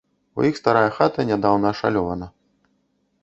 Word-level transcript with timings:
У 0.39 0.45
іх 0.49 0.55
старая 0.61 0.85
хата 0.95 1.25
нядаўна 1.31 1.67
ашалёвана. 1.73 2.27